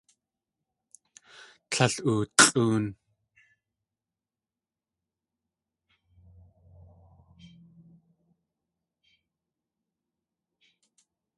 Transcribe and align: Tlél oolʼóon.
Tlél 1.71 1.93
oolʼóon. 2.11 2.85